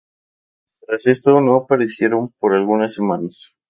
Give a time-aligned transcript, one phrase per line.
[0.79, 3.53] Tras esto, no aparecieron por algunas semanas.